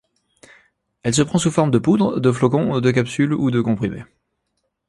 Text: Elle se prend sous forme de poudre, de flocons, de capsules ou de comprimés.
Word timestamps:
Elle 1.03 1.13
se 1.13 1.21
prend 1.21 1.37
sous 1.37 1.51
forme 1.51 1.69
de 1.69 1.77
poudre, 1.77 2.19
de 2.19 2.31
flocons, 2.31 2.81
de 2.81 2.89
capsules 2.89 3.35
ou 3.35 3.51
de 3.51 3.61
comprimés. 3.61 4.03